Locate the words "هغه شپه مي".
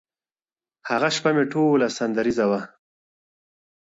0.89-1.45